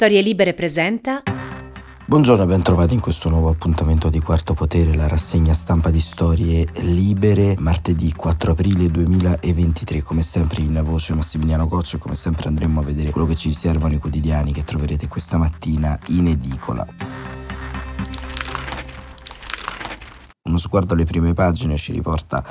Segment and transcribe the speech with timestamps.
[0.00, 1.24] Storie Libere presenta.
[2.04, 6.00] Buongiorno e ben trovati in questo nuovo appuntamento di Quarto Potere, la rassegna stampa di
[6.00, 10.02] Storie Libere, martedì 4 aprile 2023.
[10.02, 13.48] Come sempre in voce Massimiliano Coccio e come sempre andremo a vedere quello che ci
[13.48, 16.86] riservano i quotidiani che troverete questa mattina in edicola.
[20.44, 22.44] Uno sguardo alle prime pagine ci riporta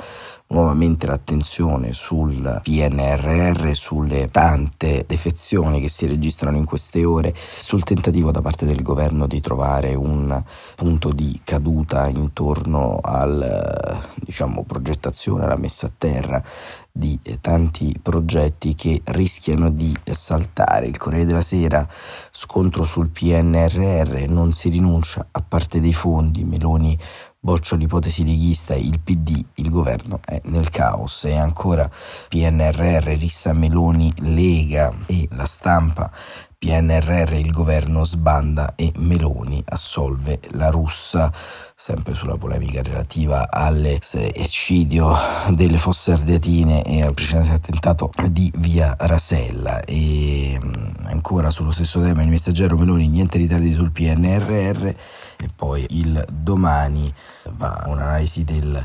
[0.48, 8.30] nuovamente l'attenzione sul PNRR, sulle tante defezioni che si registrano in queste ore, sul tentativo
[8.30, 10.42] da parte del governo di trovare un
[10.74, 16.42] punto di caduta intorno alla diciamo, progettazione, alla messa a terra
[16.90, 20.86] di tanti progetti che rischiano di saltare.
[20.86, 21.86] Il Corriere della Sera,
[22.32, 26.98] scontro sul PNRR, non si rinuncia a parte dei fondi, Meloni
[27.40, 31.24] boccia l'ipotesi leghista, il PD, il governo è nel caos.
[31.24, 31.90] E ancora
[32.28, 36.10] PNRR, Rissa Meloni, Lega e la stampa
[36.60, 41.32] PNRR il governo sbanda e Meloni assolve la russa,
[41.76, 45.14] sempre sulla polemica relativa all'eccidio
[45.50, 49.84] delle fosse ardeatine e al precedente attentato di via Rasella.
[49.84, 55.86] E mm, ancora sullo stesso tema il messaggero Meloni, niente ritardi sul PNRR e poi
[55.90, 57.14] il domani
[57.50, 58.84] va un'analisi del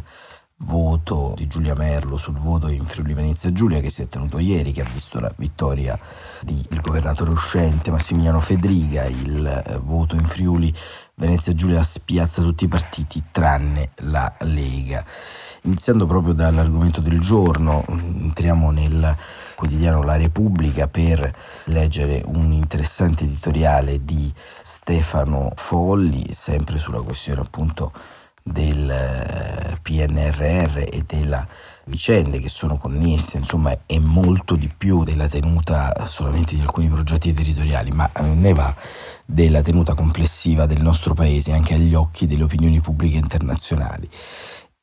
[0.63, 4.71] voto di Giulia Merlo sul voto in Friuli Venezia Giulia che si è tenuto ieri,
[4.71, 5.97] che ha visto la vittoria
[6.41, 10.73] del governatore uscente Massimiliano Fedriga, il eh, voto in Friuli
[11.15, 15.05] Venezia Giulia spiazza tutti i partiti tranne la Lega.
[15.61, 19.15] Iniziando proprio dall'argomento del giorno, entriamo nel
[19.55, 21.33] quotidiano La Repubblica per
[21.65, 27.93] leggere un interessante editoriale di Stefano Folli, sempre sulla questione appunto
[28.43, 31.47] del eh, PNRR e della
[31.85, 37.33] vicende che sono connesse, insomma è molto di più della tenuta solamente di alcuni progetti
[37.33, 38.75] territoriali, ma eh, ne va
[39.25, 44.09] della tenuta complessiva del nostro paese anche agli occhi delle opinioni pubbliche internazionali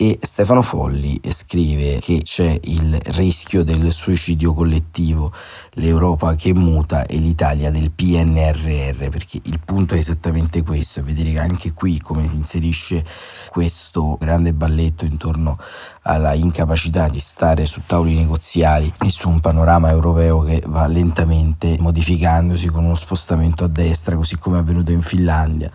[0.03, 5.31] e Stefano Folli scrive che c'è il rischio del suicidio collettivo,
[5.73, 11.75] l'Europa che muta e l'Italia del PNRR, perché il punto è esattamente questo, vedere anche
[11.75, 13.05] qui come si inserisce
[13.51, 15.59] questo grande balletto intorno
[16.05, 21.77] alla incapacità di stare su tavoli negoziali e su un panorama europeo che va lentamente
[21.79, 25.71] modificandosi con uno spostamento a destra, così come è avvenuto in Finlandia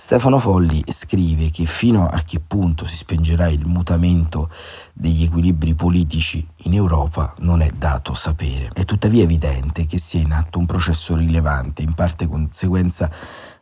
[0.00, 4.48] Stefano Folli scrive che fino a che punto si spengerà il mutamento
[4.92, 8.70] degli equilibri politici in Europa non è dato sapere.
[8.72, 13.10] È tuttavia evidente che sia in atto un processo rilevante, in parte conseguenza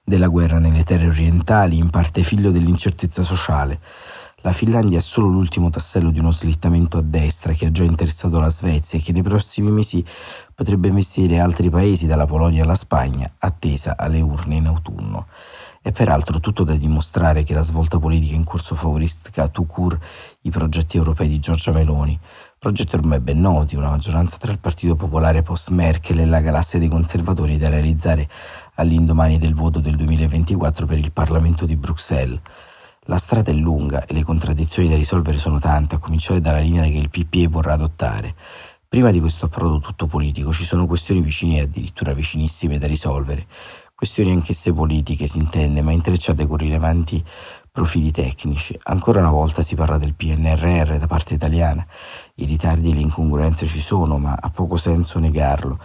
[0.05, 3.81] della guerra nelle terre orientali, in parte figlio dell'incertezza sociale.
[4.43, 8.39] La Finlandia è solo l'ultimo tassello di uno slittamento a destra che ha già interessato
[8.39, 10.05] la Svezia e che nei prossimi mesi
[10.55, 15.27] potrebbe investire altri paesi, dalla Polonia alla Spagna, attesa alle urne in autunno.
[15.87, 20.05] È peraltro tutto da dimostrare che la svolta politica in corso favorisca tout court
[20.41, 22.19] i progetti europei di Giorgia Meloni,
[22.59, 26.89] progetti ormai ben noti, una maggioranza tra il Partito Popolare post-Merkel e la galassia dei
[26.89, 28.29] conservatori da realizzare
[28.75, 32.41] all'indomani del voto del 2024 per il Parlamento di Bruxelles.
[33.03, 36.83] La strada è lunga e le contraddizioni da risolvere sono tante, a cominciare dalla linea
[36.83, 38.35] che il PPE vorrà adottare.
[38.89, 43.47] Prima di questo approdo tutto politico ci sono questioni vicine e addirittura vicinissime da risolvere
[43.97, 47.25] questioni anch'esse politiche si intende, ma intrecciate con rilevanti
[47.73, 48.79] profili tecnici.
[48.85, 51.85] Ancora una volta si parla del PNRR da parte italiana.
[52.35, 55.79] I ritardi e le incongruenze ci sono, ma ha poco senso negarlo.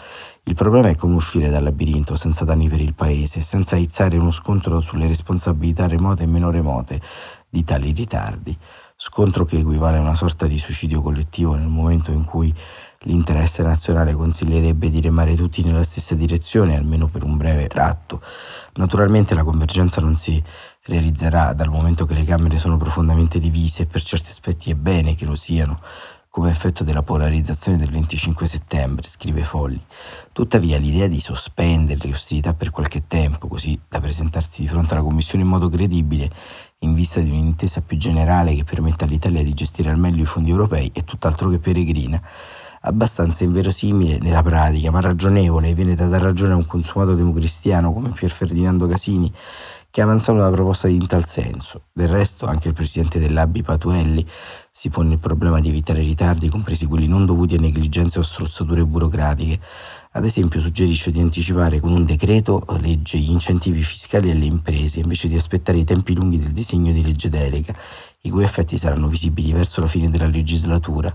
[0.43, 4.31] Il problema è come uscire dal labirinto senza danni per il paese, senza aizzare uno
[4.31, 7.01] scontro sulle responsabilità remote e meno remote
[7.47, 8.57] di tali ritardi.
[8.97, 12.53] Scontro che equivale a una sorta di suicidio collettivo nel momento in cui
[13.05, 18.21] L'interesse nazionale consiglierebbe di remare tutti nella stessa direzione, almeno per un breve tratto.
[18.73, 20.41] Naturalmente la convergenza non si
[20.83, 25.15] realizzerà dal momento che le Camere sono profondamente divise e per certi aspetti è bene
[25.15, 25.81] che lo siano,
[26.29, 29.83] come effetto della polarizzazione del 25 settembre, scrive Folli.
[30.31, 35.01] Tuttavia l'idea di sospendere le ostilità per qualche tempo, così da presentarsi di fronte alla
[35.01, 36.29] Commissione in modo credibile,
[36.81, 40.51] in vista di un'intesa più generale che permetta all'Italia di gestire al meglio i fondi
[40.51, 42.21] europei, è tutt'altro che peregrina
[42.81, 48.11] abbastanza inverosimile nella pratica, ma ragionevole, e viene data ragione a un consumato democristiano come
[48.11, 49.31] Pier Ferdinando Casini,
[49.91, 51.83] che ha avanzato una proposta in tal senso.
[51.91, 54.25] Del resto, anche il presidente dell'ABI Patuelli
[54.71, 58.85] si pone il problema di evitare ritardi, compresi quelli non dovuti a negligenze o strozzature
[58.85, 59.59] burocratiche.
[60.13, 65.27] Ad esempio, suggerisce di anticipare con un decreto legge gli incentivi fiscali alle imprese invece
[65.27, 67.75] di aspettare i tempi lunghi del disegno di legge delega,
[68.21, 71.13] i cui effetti saranno visibili verso la fine della legislatura.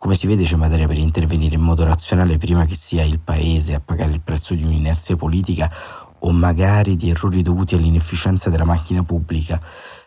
[0.00, 3.74] Come si vede c'è materia per intervenire in modo razionale prima che sia il Paese
[3.74, 5.68] a pagare il prezzo di un'inerzia politica
[6.20, 9.60] o magari di errori dovuti all'inefficienza della macchina pubblica.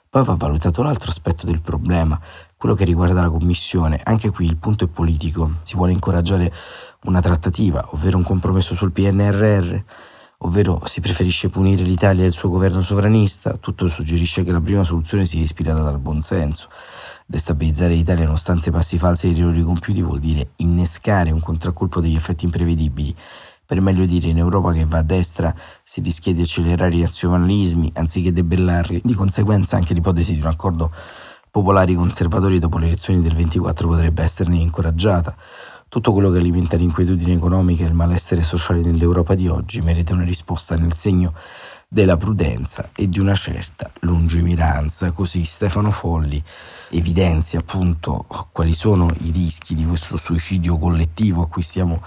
[0.10, 2.18] Poi va valutato l'altro aspetto del problema,
[2.56, 4.00] quello che riguarda la Commissione.
[4.02, 5.56] Anche qui il punto è politico.
[5.64, 6.54] Si vuole incoraggiare
[7.04, 9.78] una trattativa, ovvero un compromesso sul PNRR,
[10.38, 13.58] ovvero si preferisce punire l'Italia e il suo governo sovranista.
[13.58, 16.70] Tutto suggerisce che la prima soluzione sia ispirata dal buonsenso.
[17.32, 22.44] Destabilizzare l'Italia nonostante passi falsi e errori compiuti vuol dire innescare un contraccolpo degli effetti
[22.44, 23.16] imprevedibili
[23.66, 27.90] per meglio dire in Europa che va a destra si rischia di accelerare i nazionalismi
[27.96, 30.92] anziché debellarli, di conseguenza anche l'ipotesi di un accordo
[31.50, 35.34] popolari conservatori dopo le elezioni del 24 potrebbe esserne incoraggiata.
[35.88, 40.26] Tutto quello che alimenta l'inquietudine economica e il malessere sociale nell'Europa di oggi merita una
[40.26, 41.34] risposta nel segno
[41.94, 45.12] della prudenza e di una certa lungimiranza.
[45.12, 46.42] Così Stefano Folli
[46.92, 52.02] evidenzia appunto quali sono i rischi di questo suicidio collettivo a cui stiamo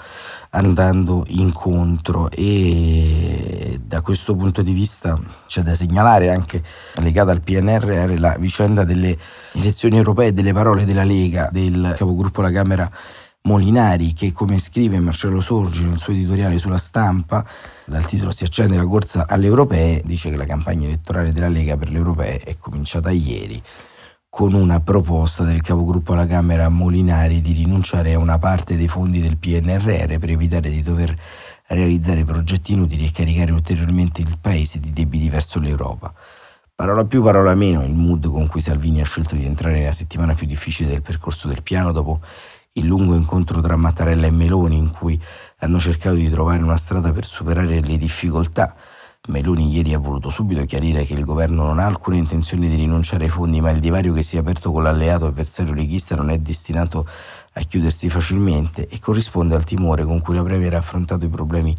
[0.51, 6.63] andando incontro e da questo punto di vista c'è da segnalare anche
[6.95, 9.15] legata al PNRR la vicenda delle
[9.53, 12.91] elezioni europee e delle parole della Lega del capogruppo alla Camera
[13.47, 17.45] Molinari che come scrive Marcello Sorgi nel suo editoriale sulla stampa
[17.85, 21.77] dal titolo Si accende la corsa alle europee dice che la campagna elettorale della Lega
[21.77, 23.63] per le europee è cominciata ieri
[24.31, 29.21] con una proposta del capogruppo alla Camera Molinari di rinunciare a una parte dei fondi
[29.21, 31.15] del PNRR per evitare di dover
[31.67, 36.15] realizzare progetti inutili e caricare ulteriormente il Paese di debiti verso l'Europa.
[36.75, 40.35] Parola più, parola meno, il mood con cui Salvini ha scelto di entrare nella settimana
[40.35, 42.21] più difficile del percorso del piano dopo
[42.77, 45.21] il lungo incontro tra Mattarella e Meloni in cui
[45.59, 48.75] hanno cercato di trovare una strada per superare le difficoltà.
[49.29, 53.25] Meloni ieri ha voluto subito chiarire che il governo non ha alcuna intenzione di rinunciare
[53.25, 56.39] ai fondi, ma il divario che si è aperto con l'alleato avversario leghista non è
[56.39, 57.07] destinato
[57.53, 61.77] a chiudersi facilmente e corrisponde al timore con cui la Premier ha affrontato i problemi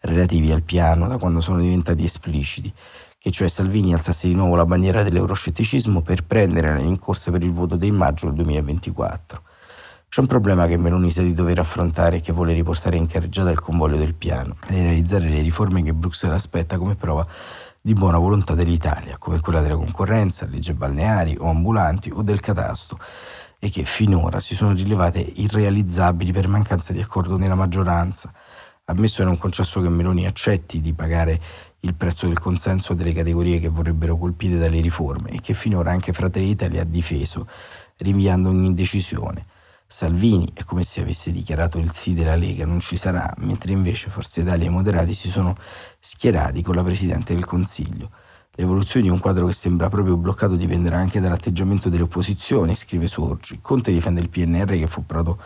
[0.00, 2.72] relativi al piano da quando sono diventati espliciti,
[3.18, 7.52] che cioè Salvini alzasse di nuovo la bandiera dell'euroscetticismo per prendere in corsa per il
[7.52, 9.42] voto del maggio del 2024.
[10.10, 13.50] C'è un problema che Meloni sa di dover affrontare e che vuole riportare in carreggiata
[13.50, 17.26] il convoglio del piano e realizzare le riforme che Bruxelles aspetta come prova
[17.78, 22.98] di buona volontà dell'Italia, come quella della concorrenza, legge balneari o ambulanti o del catasto,
[23.58, 28.32] e che finora si sono rilevate irrealizzabili per mancanza di accordo nella maggioranza.
[28.86, 31.38] Ammesso e non concesso che Meloni accetti di pagare
[31.80, 36.14] il prezzo del consenso delle categorie che vorrebbero colpite dalle riforme e che finora anche
[36.14, 37.46] Fratelli d'Italia ha difeso,
[37.98, 39.44] rinviando ogni indecisione.
[39.90, 44.10] Salvini è come se avesse dichiarato il sì della Lega non ci sarà, mentre invece
[44.10, 45.56] Forza Italia e i moderati si sono
[45.98, 48.10] schierati con la Presidente del Consiglio.
[48.56, 53.60] L'evoluzione di un quadro che sembra proprio bloccato dipenderà anche dall'atteggiamento delle opposizioni, scrive Sorgi.
[53.62, 55.40] Conte difende il PNR che fu approvato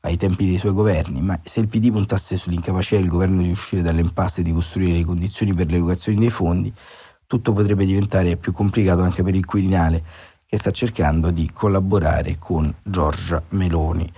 [0.00, 3.80] ai tempi dei suoi governi, ma se il PD puntasse sull'incapacità del governo di uscire
[3.80, 6.70] dall'impasse e di costruire le condizioni per l'erogazione dei fondi,
[7.26, 10.04] tutto potrebbe diventare più complicato anche per il Quirinale,
[10.48, 14.10] che sta cercando di collaborare con Giorgia Meloni.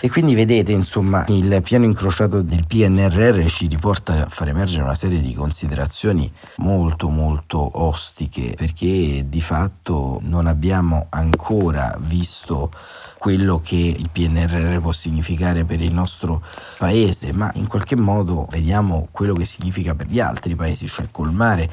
[0.00, 4.94] E quindi vedete, insomma, il piano incrociato del PNRR ci riporta a far emergere una
[4.96, 12.72] serie di considerazioni molto molto ostiche, perché di fatto non abbiamo ancora visto
[13.16, 16.42] quello che il PNRR può significare per il nostro
[16.76, 21.70] paese, ma in qualche modo vediamo quello che significa per gli altri paesi, cioè colmare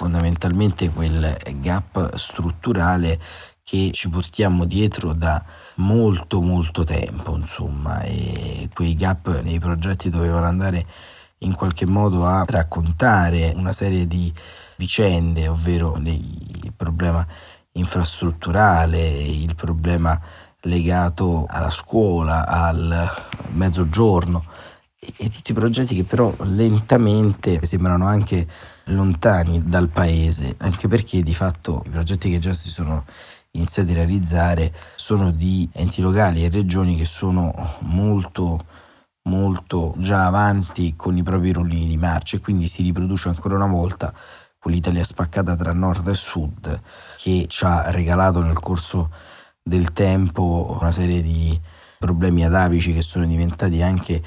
[0.00, 3.20] fondamentalmente quel gap strutturale
[3.62, 10.46] che ci portiamo dietro da molto molto tempo, insomma, e quei gap nei progetti dovevano
[10.46, 10.86] andare
[11.40, 14.32] in qualche modo a raccontare una serie di
[14.76, 17.26] vicende, ovvero il problema
[17.72, 20.18] infrastrutturale, il problema
[20.62, 23.06] legato alla scuola, al
[23.50, 24.42] mezzogiorno
[24.98, 28.46] e, e tutti i progetti che però lentamente sembrano anche
[28.90, 33.04] lontani dal paese, anche perché di fatto i progetti che già si sono
[33.52, 38.64] iniziati a realizzare sono di enti locali e regioni che sono molto
[39.22, 43.66] molto già avanti con i propri rullini di marcia e quindi si riproduce ancora una
[43.66, 44.14] volta
[44.58, 46.80] quell'Italia spaccata tra nord e sud
[47.16, 49.10] che ci ha regalato nel corso
[49.62, 51.58] del tempo una serie di
[51.98, 54.22] problemi atavici che sono diventati anche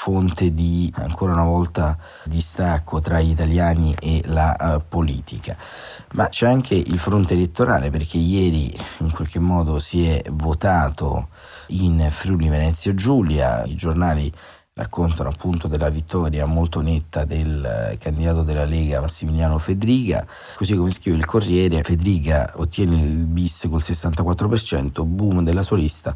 [0.00, 5.56] fonte di ancora una volta distacco tra gli italiani e la uh, politica.
[6.12, 11.30] Ma c'è anche il fronte elettorale perché ieri in qualche modo si è votato
[11.68, 14.32] in Friuli Venezia Giulia, i giornali
[14.72, 20.24] raccontano appunto della vittoria molto netta del candidato della Lega Massimiliano Fedriga,
[20.54, 26.14] così come scrive il Corriere, Fedriga ottiene il bis col 64%, boom della sua lista,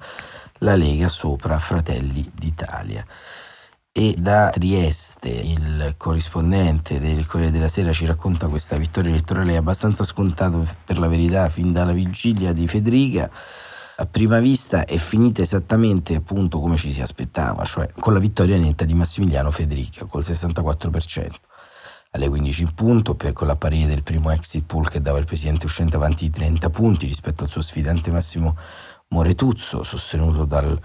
[0.58, 3.04] la Lega sopra Fratelli d'Italia.
[3.94, 10.02] E da Trieste il corrispondente del Corriere della Sera ci racconta questa vittoria elettorale abbastanza
[10.02, 13.30] scontata per la verità fin dalla vigilia di Federica
[13.96, 18.56] a prima vista è finita esattamente appunto come ci si aspettava, cioè con la vittoria
[18.56, 21.30] netta di Massimiliano Federica col 64%.
[22.12, 25.66] Alle 15 in punto, per con l'apparire del primo exit poll che dava il presidente
[25.66, 28.56] uscente avanti di 30 punti rispetto al suo sfidante Massimo
[29.08, 30.80] Moretuzzo, sostenuto dal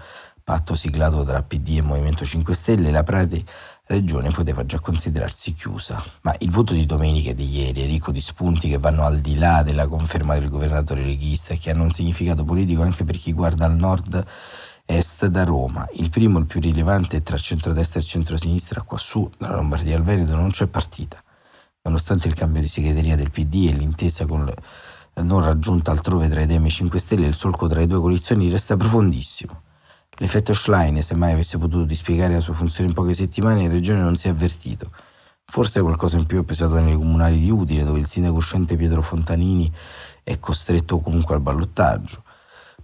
[0.48, 3.44] patto siglato tra PD e Movimento 5 Stelle, la Prati
[3.84, 6.02] regione poteva già considerarsi chiusa.
[6.22, 9.18] Ma il voto di domenica e di ieri è ricco di spunti che vanno al
[9.18, 13.18] di là della conferma del governatore leghista e che hanno un significato politico anche per
[13.18, 14.24] chi guarda al nord
[14.86, 15.86] est da Roma.
[15.92, 20.34] Il primo, il più rilevante, tra centrodestra e centrosinistra, qua su, dalla Lombardia al Veneto,
[20.34, 21.22] non c'è partita.
[21.82, 24.50] Nonostante il cambio di segreteria del PD e l'intesa con
[25.16, 28.48] non raggiunta altrove tra i Dem e 5 Stelle, il solco tra le due coalizioni
[28.48, 29.66] resta profondissimo.
[30.20, 34.00] L'effetto Schlein, se mai avesse potuto dispiegare la sua funzione in poche settimane, in regione
[34.00, 34.90] non si è avvertito.
[35.44, 39.00] Forse qualcosa in più è pesato nelle comunali di Udine, dove il sindaco uscente Pietro
[39.00, 39.72] Fontanini
[40.24, 42.24] è costretto comunque al ballottaggio.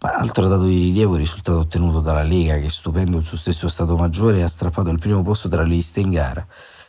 [0.01, 3.37] Ma altro dato di rilievo è il risultato ottenuto dalla Lega, che stupendo il suo
[3.37, 6.47] stesso Stato Maggiore ha strappato il primo posto tra le liste in gara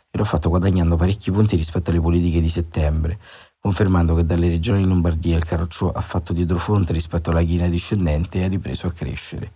[0.08, 3.18] e lo ha fatto guadagnando parecchi punti rispetto alle politiche di settembre,
[3.58, 7.66] confermando che dalle regioni di Lombardia il Carroccio ha fatto dietro fronte rispetto alla china
[7.66, 9.52] discendente e ha ripreso a crescere.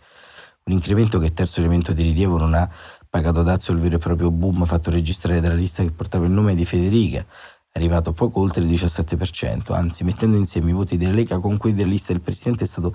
[0.71, 2.71] Un incremento che terzo elemento di rilievo non ha
[3.09, 6.55] pagato dazio il vero e proprio boom fatto registrare dalla lista che portava il nome
[6.55, 7.27] di Federica,
[7.73, 11.91] arrivato poco oltre il 17%, anzi mettendo insieme i voti della Lega con quelli della
[11.91, 12.95] lista del Presidente è stato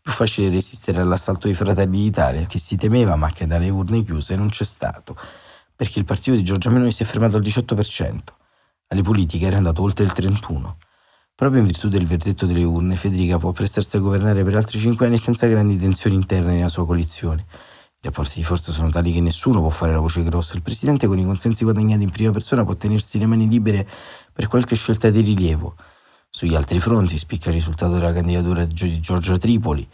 [0.00, 4.36] più facile resistere all'assalto di Fratelli d'Italia, che si temeva ma che dalle urne chiuse
[4.36, 5.16] non c'è stato,
[5.74, 8.18] perché il partito di Giorgia Meloni si è fermato al 18%,
[8.86, 10.85] alle politiche era andato oltre il 31%.
[11.36, 15.04] Proprio in virtù del verdetto delle urne, Federica può prestarsi a governare per altri cinque
[15.04, 17.44] anni senza grandi tensioni interne nella sua coalizione.
[18.00, 20.54] I rapporti di forza sono tali che nessuno può fare la voce grossa.
[20.54, 23.86] Il presidente, con i consensi guadagnati in prima persona, può tenersi le mani libere
[24.32, 25.76] per qualche scelta di rilievo.
[26.30, 29.86] Sugli altri fronti spicca il risultato della candidatura di Giorgia Tripoli,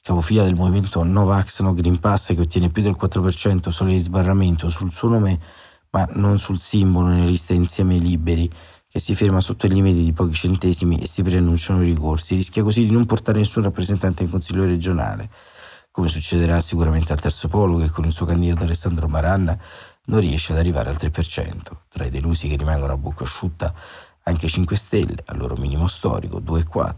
[0.00, 4.70] capofila del movimento Novax No Green Pass che ottiene più del 4% solo di sbarramento
[4.70, 5.40] sul suo nome,
[5.90, 8.48] ma non sul simbolo nelle liste insieme liberi
[8.92, 12.64] che si ferma sotto i limiti di pochi centesimi e si preannunciano i ricorsi, rischia
[12.64, 15.30] così di non portare nessun rappresentante in consiglio regionale,
[15.92, 19.56] come succederà sicuramente al terzo polo che con il suo candidato Alessandro Maranna
[20.06, 21.60] non riesce ad arrivare al 3%.
[21.88, 23.72] Tra i delusi che rimangono a bocca asciutta
[24.24, 26.94] anche 5 Stelle, al loro minimo storico, 2,4.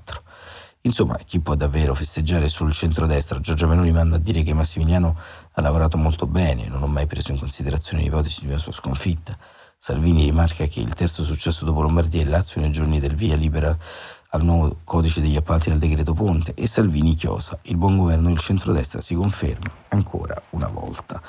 [0.85, 3.39] Insomma, chi può davvero festeggiare sul centrodestra?
[3.39, 5.17] Giorgia Meloni manda a dire che Massimiliano
[5.53, 9.37] ha lavorato molto bene, non ho mai preso in considerazione l'ipotesi di una sua sconfitta.
[9.85, 13.77] Salvini rimarca che il terzo successo dopo Lombardia e Lazio nei giorni del via libera
[14.29, 17.59] al nuovo codice degli appalti del decreto Ponte e Salvini chiosa.
[17.63, 21.21] Il buon governo del centrodestra si conferma ancora una volta.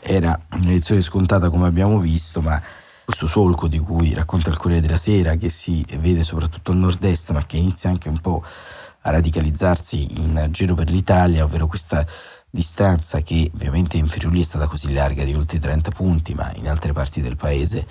[0.00, 2.60] Era un'elezione scontata come abbiamo visto, ma
[3.04, 7.30] questo solco di cui racconta il Corriere della Sera, che si vede soprattutto al nord-est,
[7.30, 8.42] ma che inizia anche un po'
[9.02, 12.04] a radicalizzarsi in giro per l'Italia, ovvero questa
[12.56, 16.68] distanza che ovviamente in Friuli è stata così larga di oltre 30 punti, ma in
[16.68, 17.86] altre parti del paese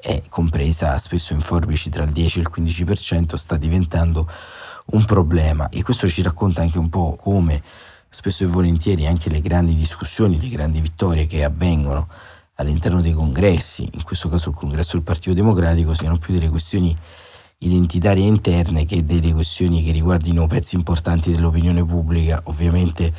[0.00, 4.30] è compresa spesso in forbici tra il 10 e il 15%, sta diventando
[4.86, 7.60] un problema e questo ci racconta anche un po' come
[8.08, 12.08] spesso e volentieri anche le grandi discussioni, le grandi vittorie che avvengono
[12.56, 16.96] all'interno dei congressi, in questo caso il congresso del Partito Democratico, siano più delle questioni
[17.58, 22.40] identitarie interne che delle questioni che riguardino pezzi importanti dell'opinione pubblica.
[22.44, 23.12] Ovviamente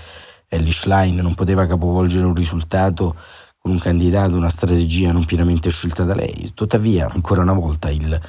[0.50, 3.16] Ellie Schlein non poteva capovolgere un risultato
[3.60, 6.52] con un candidato, una strategia non pienamente scelta da lei.
[6.54, 8.20] Tuttavia, ancora una volta, il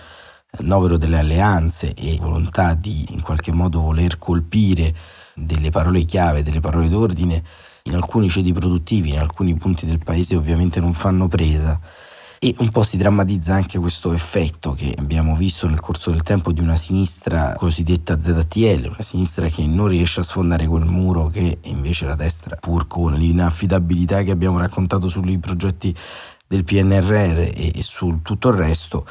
[0.61, 4.95] novero delle alleanze e volontà di in qualche modo voler colpire
[5.35, 7.43] delle parole chiave, delle parole d'ordine,
[7.85, 11.81] in alcuni ceti produttivi, in alcuni punti del paese ovviamente non fanno presa
[12.41, 16.53] e un po' si drammatizza anche questo effetto che abbiamo visto nel corso del tempo
[16.53, 21.59] di una sinistra cosiddetta ZTL, una sinistra che non riesce a sfondare quel muro che
[21.63, 25.95] invece la destra, pur con l'inaffidabilità che abbiamo raccontato sui progetti
[26.47, 29.07] del PNRR e, su tutto il resto,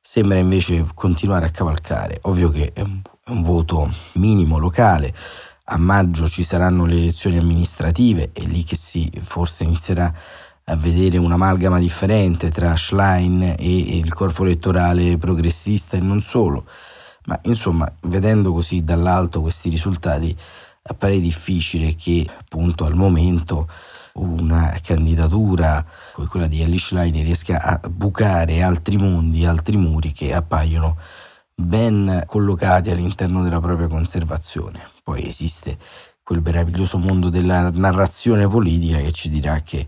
[0.00, 2.18] sembra invece continuare a cavalcare.
[2.22, 5.12] Ovvio che è un, è un voto minimo locale,
[5.70, 10.14] a maggio ci saranno le elezioni amministrative, è lì che si forse inizierà
[10.70, 16.66] a vedere un'amalgama differente tra Schlein e il corpo elettorale progressista e non solo.
[17.24, 20.36] Ma insomma, vedendo così dall'alto questi risultati,
[20.82, 23.68] appare difficile che appunto al momento
[24.14, 30.34] una candidatura come quella di Ellie Schlein riesca a bucare altri mondi, altri muri che
[30.34, 30.98] appaiono
[31.54, 34.80] ben collocati all'interno della propria conservazione.
[35.02, 35.78] Poi esiste
[36.22, 39.86] quel meraviglioso mondo della narrazione politica che ci dirà che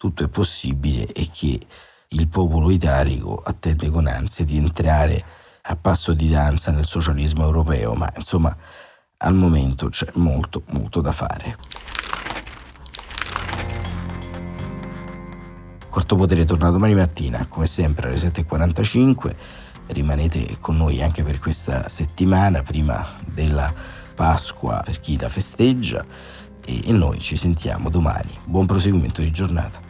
[0.00, 1.60] tutto è possibile e che
[2.08, 5.22] il popolo italico attende con ansia di entrare
[5.60, 8.56] a passo di danza nel socialismo europeo, ma insomma
[9.18, 11.58] al momento c'è molto molto da fare.
[15.90, 19.36] Quarto Potere torna domani mattina, come sempre alle 7.45.
[19.88, 23.70] Rimanete con noi anche per questa settimana, prima della
[24.14, 26.02] Pasqua per chi la festeggia
[26.64, 28.30] e noi ci sentiamo domani.
[28.46, 29.89] Buon proseguimento di giornata.